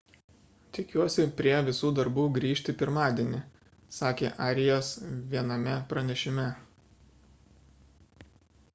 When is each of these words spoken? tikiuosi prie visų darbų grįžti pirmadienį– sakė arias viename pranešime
tikiuosi 0.77 1.25
prie 1.41 1.53
visų 1.67 1.91
darbų 1.99 2.23
grįžti 2.37 2.75
pirmadienį– 2.79 3.41
sakė 3.99 4.33
arias 4.47 4.91
viename 5.35 5.79
pranešime 5.93 6.47